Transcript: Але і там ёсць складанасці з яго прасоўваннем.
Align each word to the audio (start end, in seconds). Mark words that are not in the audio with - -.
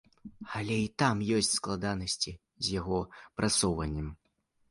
Але 0.59 0.75
і 0.83 0.87
там 1.01 1.19
ёсць 1.39 1.51
складанасці 1.57 2.33
з 2.67 2.79
яго 2.79 2.99
прасоўваннем. 3.41 4.09